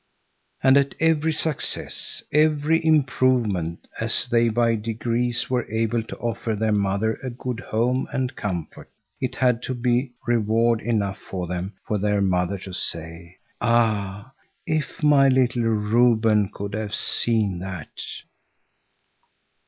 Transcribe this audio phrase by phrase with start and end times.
[0.63, 6.71] And at every success, every improvement, as they by degrees were able to offer their
[6.71, 11.99] mother a good home and comfort, it had to be reward enough for them for
[11.99, 14.31] their mother to say: "Ah,
[14.65, 18.01] if my little Reuben could have seen that!"